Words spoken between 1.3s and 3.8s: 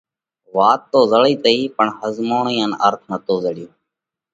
تئِي پڻ ۿزموڻئِي ان ارٿ نتو زڙيو۔